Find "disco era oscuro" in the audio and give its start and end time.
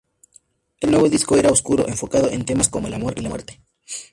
1.09-1.87